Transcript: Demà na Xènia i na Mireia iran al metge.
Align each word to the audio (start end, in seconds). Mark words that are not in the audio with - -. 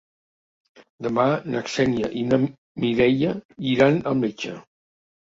Demà 1.07 1.25
na 1.55 1.59
Xènia 1.73 2.09
i 2.21 2.23
na 2.29 2.39
Mireia 2.85 3.33
iran 3.75 4.01
al 4.13 4.17
metge. 4.23 4.55